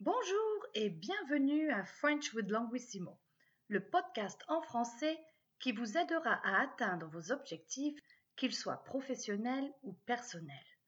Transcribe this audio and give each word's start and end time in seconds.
Bonjour 0.00 0.66
et 0.74 0.90
bienvenue 0.90 1.70
à 1.70 1.84
French 1.84 2.34
with 2.34 2.50
Languissimo, 2.50 3.16
le 3.68 3.88
podcast 3.88 4.42
en 4.48 4.60
français 4.60 5.16
qui 5.60 5.70
vous 5.70 5.96
aidera 5.96 6.40
à 6.42 6.62
atteindre 6.62 7.06
vos 7.06 7.30
objectifs, 7.30 7.98
qu'ils 8.34 8.54
soient 8.54 8.82
professionnels 8.82 9.72
ou 9.84 9.92
personnels. 10.04 10.78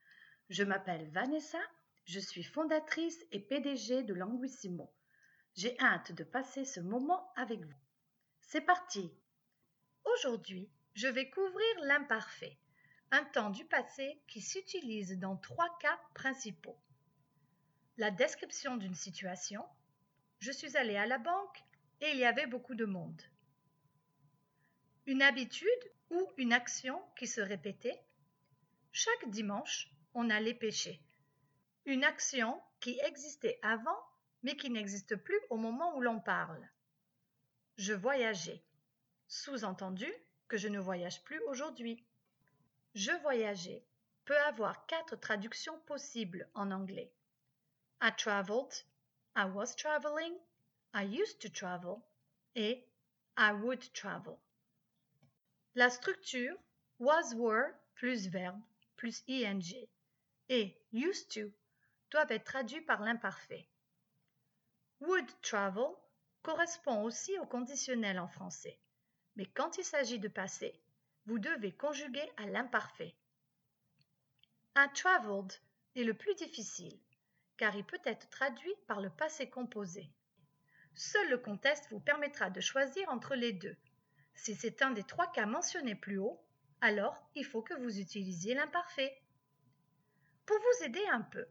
Je 0.50 0.64
m'appelle 0.64 1.08
Vanessa, 1.12 1.60
je 2.04 2.18
suis 2.18 2.42
fondatrice 2.42 3.24
et 3.30 3.38
PDG 3.38 4.02
de 4.02 4.12
Languissimo. 4.12 4.92
J'ai 5.54 5.78
hâte 5.80 6.10
de 6.10 6.24
passer 6.24 6.64
ce 6.64 6.80
moment 6.80 7.32
avec 7.36 7.64
vous. 7.64 7.80
C'est 8.40 8.60
parti 8.60 9.14
Aujourd'hui, 10.04 10.68
je 10.94 11.06
vais 11.06 11.30
couvrir 11.30 11.80
l'imparfait, 11.82 12.58
un 13.12 13.24
temps 13.24 13.50
du 13.50 13.64
passé 13.66 14.20
qui 14.26 14.40
s'utilise 14.40 15.16
dans 15.20 15.36
trois 15.36 15.78
cas 15.78 15.98
principaux. 16.12 16.80
La 17.98 18.10
description 18.10 18.76
d'une 18.76 18.94
situation. 18.94 19.64
Je 20.38 20.52
suis 20.52 20.76
allée 20.76 20.96
à 20.96 21.06
la 21.06 21.18
banque 21.18 21.64
et 22.00 22.10
il 22.10 22.18
y 22.18 22.24
avait 22.24 22.46
beaucoup 22.46 22.74
de 22.74 22.84
monde. 22.84 23.22
Une 25.06 25.22
habitude 25.22 25.68
ou 26.10 26.30
une 26.36 26.52
action 26.52 27.00
qui 27.16 27.26
se 27.26 27.40
répétait. 27.40 27.98
Chaque 28.92 29.30
dimanche, 29.30 29.90
on 30.14 30.28
allait 30.28 30.54
pêcher. 30.54 31.00
Une 31.86 32.04
action 32.04 32.60
qui 32.80 32.98
existait 33.00 33.58
avant 33.62 33.98
mais 34.42 34.56
qui 34.56 34.70
n'existe 34.70 35.16
plus 35.16 35.40
au 35.50 35.56
moment 35.56 35.96
où 35.96 36.00
l'on 36.00 36.20
parle. 36.20 36.68
Je 37.78 37.94
voyageais. 37.94 38.62
Sous-entendu 39.26 40.12
que 40.48 40.56
je 40.56 40.68
ne 40.68 40.78
voyage 40.78 41.24
plus 41.24 41.40
aujourd'hui. 41.48 42.04
Je 42.94 43.10
voyageais 43.22 43.84
peut 44.26 44.36
avoir 44.48 44.86
quatre 44.86 45.16
traductions 45.16 45.78
possibles 45.86 46.48
en 46.54 46.70
anglais. 46.72 47.12
I 48.00 48.10
traveled, 48.10 48.82
I 49.34 49.46
was 49.46 49.74
traveling, 49.74 50.36
I 50.92 51.02
used 51.02 51.40
to 51.40 51.48
travel 51.48 52.02
et 52.54 52.86
I 53.36 53.52
would 53.52 53.92
travel. 53.92 54.38
La 55.74 55.88
structure 55.88 56.56
was 56.98 57.34
were 57.34 57.74
plus 57.96 58.26
verbe 58.26 58.62
plus 58.96 59.22
ing 59.28 59.62
et 60.48 60.74
used 60.92 61.30
to 61.32 61.52
doivent 62.10 62.32
être 62.32 62.44
traduits 62.44 62.80
par 62.80 63.02
l'imparfait. 63.02 63.66
Would 65.00 65.28
travel 65.42 65.96
correspond 66.42 67.02
aussi 67.02 67.38
au 67.38 67.46
conditionnel 67.46 68.18
en 68.18 68.28
français, 68.28 68.78
mais 69.36 69.46
quand 69.46 69.76
il 69.78 69.84
s'agit 69.84 70.18
de 70.18 70.28
passé, 70.28 70.80
vous 71.26 71.38
devez 71.38 71.72
conjuguer 71.72 72.30
à 72.36 72.46
l'imparfait. 72.46 73.14
I 74.76 74.86
traveled 74.94 75.52
est 75.94 76.04
le 76.04 76.14
plus 76.14 76.34
difficile, 76.36 76.98
car 77.56 77.74
il 77.76 77.84
peut 77.84 78.00
être 78.04 78.28
traduit 78.30 78.74
par 78.86 79.00
le 79.00 79.10
passé 79.10 79.48
composé. 79.48 80.10
Seul 80.94 81.28
le 81.30 81.38
contexte 81.38 81.88
vous 81.90 82.00
permettra 82.00 82.50
de 82.50 82.60
choisir 82.60 83.08
entre 83.10 83.34
les 83.34 83.52
deux. 83.52 83.76
Si 84.34 84.54
c'est 84.54 84.82
un 84.82 84.90
des 84.90 85.04
trois 85.04 85.30
cas 85.32 85.46
mentionnés 85.46 85.94
plus 85.94 86.18
haut, 86.18 86.40
alors 86.80 87.28
il 87.34 87.44
faut 87.44 87.62
que 87.62 87.74
vous 87.74 87.98
utilisiez 87.98 88.54
l'imparfait. 88.54 89.20
Pour 90.44 90.56
vous 90.58 90.84
aider 90.84 91.04
un 91.10 91.22
peu, 91.22 91.46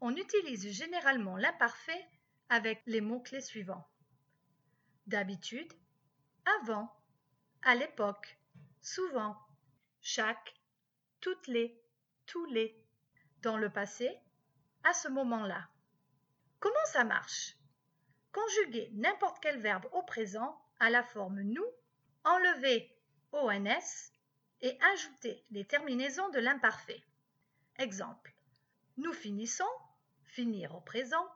on 0.00 0.14
utilise 0.16 0.70
généralement 0.70 1.36
l'imparfait 1.36 2.08
avec 2.48 2.82
les 2.86 3.00
mots-clés 3.00 3.40
suivants. 3.40 3.86
D'habitude, 5.06 5.72
avant, 6.62 6.92
à 7.62 7.74
l'époque, 7.74 8.38
souvent, 8.80 9.36
chaque, 10.00 10.54
toutes 11.20 11.46
les, 11.46 11.80
tous 12.26 12.46
les, 12.46 12.82
dans 13.42 13.56
le 13.56 13.70
passé, 13.70 14.18
à 14.84 14.92
ce 14.92 15.08
moment-là. 15.08 15.68
Comment 16.60 16.74
ça 16.86 17.04
marche? 17.04 17.56
Conjuguer 18.32 18.90
n'importe 18.94 19.38
quel 19.40 19.58
verbe 19.60 19.86
au 19.92 20.02
présent 20.02 20.60
à 20.80 20.90
la 20.90 21.02
forme 21.02 21.40
nous, 21.40 21.66
enlever 22.24 22.94
ONS 23.32 24.12
et 24.60 24.78
ajouter 24.92 25.44
les 25.50 25.64
terminaisons 25.64 26.28
de 26.30 26.38
l'imparfait. 26.38 27.02
Exemple. 27.78 28.34
Nous 28.96 29.12
finissons, 29.12 29.64
finir 30.24 30.74
au 30.74 30.80
présent, 30.80 31.26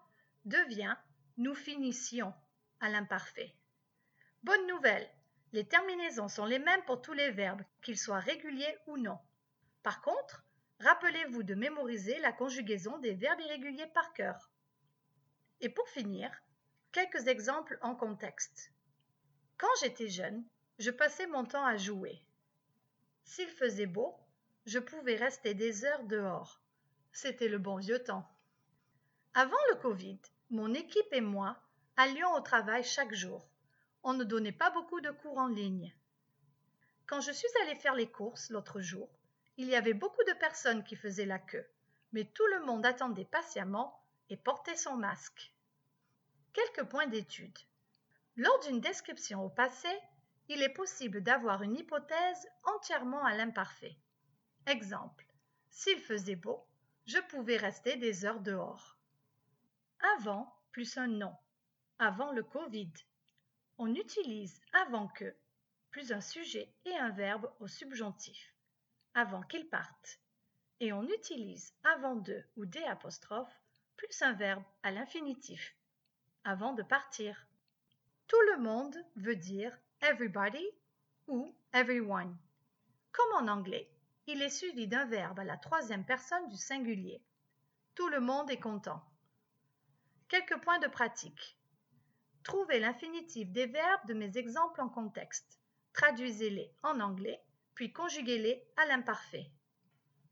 devient 0.45 0.97
nous 1.37 1.55
finissions 1.55 2.35
à 2.81 2.89
l'imparfait. 2.89 3.55
Bonne 4.43 4.67
nouvelle, 4.67 5.09
les 5.53 5.65
terminaisons 5.65 6.29
sont 6.29 6.47
les 6.47 6.59
mêmes 6.59 6.83
pour 6.85 7.01
tous 7.01 7.13
les 7.13 7.31
verbes, 7.31 7.63
qu'ils 7.83 7.99
soient 7.99 8.19
réguliers 8.19 8.77
ou 8.87 8.97
non. 8.97 9.19
Par 9.83 10.03
contre, 10.03 10.45
rappelez-vous 10.83 11.43
de 11.43 11.55
mémoriser 11.55 12.19
la 12.21 12.33
conjugaison 12.33 12.99
des 12.99 13.15
verbes 13.15 13.41
irréguliers 13.41 13.87
par 13.95 14.13
cœur. 14.13 14.51
Et 15.61 15.69
pour 15.69 15.89
finir, 15.89 16.31
quelques 16.91 17.29
exemples 17.29 17.79
en 17.83 17.95
contexte. 17.95 18.73
Quand 19.59 19.75
j'étais 19.81 20.09
jeune, 20.09 20.45
je 20.79 20.91
passais 20.91 21.27
mon 21.29 21.45
temps 21.45 21.65
à 21.65 21.77
jouer. 21.77 22.21
S'il 23.25 23.49
faisait 23.49 23.87
beau, 23.87 24.17
je 24.67 24.81
pouvais 24.81 25.17
rester 25.17 25.55
des 25.55 25.85
heures 25.85 26.05
dehors. 26.05 26.61
C'était 27.13 27.49
le 27.49 27.59
bon 27.59 27.77
vieux 27.77 28.03
temps. 28.03 28.29
Avant 29.35 29.57
le 29.71 29.77
Covid, 29.77 30.21
mon 30.51 30.75
équipe 30.75 31.13
et 31.13 31.21
moi 31.21 31.57
allions 31.97 32.35
au 32.35 32.41
travail 32.41 32.83
chaque 32.83 33.15
jour. 33.15 33.49
On 34.03 34.15
ne 34.15 34.25
donnait 34.25 34.51
pas 34.51 34.71
beaucoup 34.71 35.01
de 35.01 35.11
cours 35.11 35.39
en 35.39 35.47
ligne. 35.47 35.95
Quand 37.07 37.21
je 37.21 37.31
suis 37.31 37.49
allée 37.63 37.77
faire 37.77 37.95
les 37.95 38.11
courses 38.11 38.51
l'autre 38.51 38.81
jour, 38.81 39.09
il 39.57 39.69
y 39.69 39.77
avait 39.77 39.95
beaucoup 39.95 40.25
de 40.25 40.39
personnes 40.39 40.83
qui 40.85 40.97
faisaient 40.97 41.27
la 41.27 41.39
queue, 41.39 41.69
mais 42.13 42.25
tout 42.25 42.47
le 42.47 42.65
monde 42.65 42.87
attendait 42.87 43.25
patiemment 43.25 44.03
et 44.29 44.37
portait 44.37 44.77
son 44.77 44.97
masque. 44.97 45.53
Quelques 46.53 46.89
points 46.89 47.07
d'étude. 47.07 47.59
Lors 48.37 48.59
d'une 48.61 48.81
description 48.81 49.45
au 49.45 49.51
passé, 49.51 49.89
il 50.49 50.63
est 50.63 50.73
possible 50.73 51.23
d'avoir 51.23 51.63
une 51.63 51.77
hypothèse 51.77 52.49
entièrement 52.65 53.25
à 53.25 53.35
l'imparfait. 53.35 53.97
Exemple. 54.67 55.27
S'il 55.71 55.99
faisait 56.01 56.37
beau, 56.37 56.67
je 57.07 57.19
pouvais 57.19 57.57
rester 57.57 57.97
des 57.97 58.25
heures 58.25 58.41
dehors. 58.41 58.97
Avant 60.17 60.55
plus 60.71 60.97
un 60.97 61.09
nom. 61.09 61.35
Avant 61.99 62.33
le 62.33 62.43
Covid. 62.43 62.93
On 63.79 63.95
utilise 63.95 64.61
avant 64.73 65.09
que 65.09 65.35
plus 65.91 66.13
un 66.13 66.21
sujet 66.21 66.73
et 66.85 66.97
un 66.97 67.11
verbe 67.11 67.53
au 67.61 67.69
subjonctif. 67.69 68.53
Avant 69.15 69.43
qu'ils 69.43 69.69
partent. 69.69 70.21
Et 70.81 70.93
on 70.93 71.03
utilise 71.03 71.75
avant 71.85 72.17
de 72.17 72.43
ou 72.57 72.65
des 72.65 72.83
apostrophes 72.85 73.61
plus 73.97 74.23
un 74.23 74.33
verbe 74.33 74.65
à 74.83 74.91
l'infinitif. 74.91 75.77
Avant 76.45 76.73
de 76.73 76.83
partir. 76.83 77.47
Tout 78.27 78.41
le 78.53 78.63
monde 78.63 78.97
veut 79.17 79.37
dire 79.37 79.77
everybody 80.01 80.67
ou 81.29 81.55
everyone. 81.73 82.37
Comme 83.13 83.45
en 83.47 83.53
anglais, 83.53 83.91
il 84.27 84.41
est 84.41 84.51
suivi 84.51 84.89
d'un 84.89 85.05
verbe 85.05 85.41
à 85.41 85.45
la 85.45 85.59
troisième 85.59 86.07
personne 86.07 86.49
du 86.49 86.57
singulier. 86.57 87.23
Tout 87.95 88.09
le 88.09 88.21
monde 88.21 88.51
est 88.51 88.61
content. 88.61 89.05
Quelques 90.29 90.59
points 90.63 90.79
de 90.79 90.89
pratique. 90.89 91.59
Trouvez 92.43 92.81
l'infinitif 92.81 93.51
des 93.53 93.67
verbes 93.67 94.07
de 94.07 94.15
mes 94.15 94.39
exemples 94.39 94.81
en 94.81 94.89
contexte. 94.89 95.61
Traduisez-les 95.93 96.75
en 96.83 97.01
anglais, 97.01 97.45
puis 97.75 97.93
conjuguez-les 97.93 98.65
à 98.77 98.87
l'imparfait. 98.87 99.51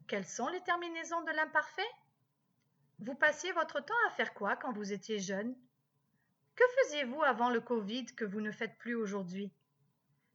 Quelles 0.09 0.27
sont 0.27 0.49
les 0.49 0.61
terminaisons 0.63 1.23
de 1.23 1.31
l'imparfait? 1.33 1.83
Vous 2.99 3.15
passiez 3.15 3.53
votre 3.53 3.81
temps 3.85 3.95
à 4.09 4.11
faire 4.11 4.35
quoi 4.35 4.57
quand 4.57 4.73
vous 4.73 4.93
étiez 4.93 5.19
jeune? 5.19 5.57
Que 6.55 6.65
faisiez-vous 6.83 7.23
avant 7.23 7.49
le 7.49 7.61
Covid 7.61 8.07
que 8.07 8.25
vous 8.25 8.41
ne 8.41 8.51
faites 8.51 8.77
plus 8.77 8.95
aujourd'hui? 8.95 9.53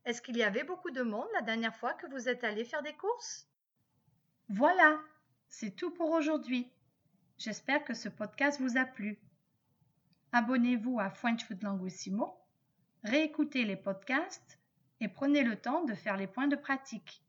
Est-ce 0.05 0.21
qu'il 0.21 0.37
y 0.37 0.43
avait 0.43 0.63
beaucoup 0.63 0.91
de 0.91 1.01
monde 1.01 1.27
la 1.33 1.41
dernière 1.41 1.75
fois 1.75 1.93
que 1.93 2.07
vous 2.07 2.29
êtes 2.29 2.43
allé 2.43 2.63
faire 2.63 2.83
des 2.83 2.95
courses? 2.95 3.47
Voilà, 4.49 4.99
c'est 5.47 5.75
tout 5.75 5.91
pour 5.91 6.11
aujourd'hui. 6.11 6.71
J'espère 7.37 7.83
que 7.83 7.93
ce 7.93 8.09
podcast 8.09 8.61
vous 8.61 8.77
a 8.77 8.85
plu. 8.85 9.19
Abonnez-vous 10.31 10.99
à 10.99 11.09
French 11.09 11.45
Food 11.45 11.63
Languissimo, 11.63 12.37
réécoutez 13.03 13.63
les 13.63 13.75
podcasts 13.75 14.59
et 14.99 15.07
prenez 15.07 15.43
le 15.43 15.55
temps 15.55 15.83
de 15.83 15.93
faire 15.93 16.17
les 16.17 16.25
points 16.27 16.47
de 16.47 16.55
pratique. 16.55 17.21